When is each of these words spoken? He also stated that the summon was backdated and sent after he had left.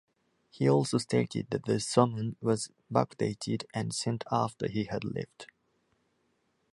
He 0.49 0.67
also 0.67 0.97
stated 0.97 1.51
that 1.51 1.65
the 1.65 1.79
summon 1.79 2.35
was 2.41 2.71
backdated 2.91 3.65
and 3.71 3.93
sent 3.93 4.23
after 4.31 4.67
he 4.67 4.85
had 4.85 5.03
left. 5.03 5.45